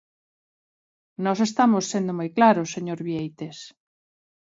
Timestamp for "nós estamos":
1.25-1.83